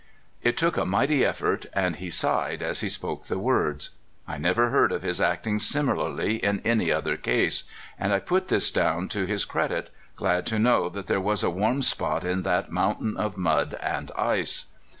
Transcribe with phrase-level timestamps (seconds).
[0.41, 3.91] It took a mighty effort, and he sighed as he spoke the words.
[4.27, 7.65] I never heard of his acting sim ilarly in any other case,
[7.99, 11.51] and I put this down to his credit, glad to know that there was a
[11.51, 14.65] warm spot in that mountain of mud and ice.